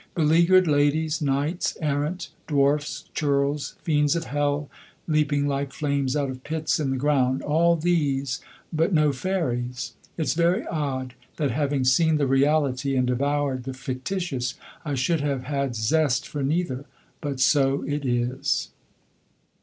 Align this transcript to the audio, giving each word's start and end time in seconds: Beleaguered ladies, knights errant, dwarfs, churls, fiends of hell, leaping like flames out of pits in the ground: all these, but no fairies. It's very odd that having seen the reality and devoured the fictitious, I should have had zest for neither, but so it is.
Beleaguered 0.15 0.65
ladies, 0.65 1.21
knights 1.21 1.77
errant, 1.79 2.29
dwarfs, 2.47 3.03
churls, 3.13 3.75
fiends 3.83 4.15
of 4.15 4.23
hell, 4.23 4.67
leaping 5.07 5.45
like 5.47 5.71
flames 5.71 6.15
out 6.15 6.31
of 6.31 6.43
pits 6.43 6.79
in 6.79 6.89
the 6.89 6.97
ground: 6.97 7.43
all 7.43 7.75
these, 7.75 8.41
but 8.73 8.91
no 8.91 9.11
fairies. 9.13 9.93
It's 10.17 10.33
very 10.33 10.65
odd 10.65 11.13
that 11.37 11.51
having 11.51 11.83
seen 11.83 12.17
the 12.17 12.25
reality 12.25 12.95
and 12.95 13.05
devoured 13.05 13.63
the 13.65 13.75
fictitious, 13.75 14.55
I 14.83 14.95
should 14.95 15.21
have 15.21 15.43
had 15.43 15.75
zest 15.75 16.27
for 16.27 16.41
neither, 16.41 16.85
but 17.21 17.39
so 17.39 17.83
it 17.83 18.03
is. 18.03 18.69